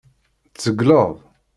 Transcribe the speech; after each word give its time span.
Tzegled. 0.55 1.17